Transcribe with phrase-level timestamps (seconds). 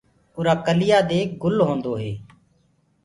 [0.37, 2.11] اُرآ ڪليآ دي گُل هودو هي۔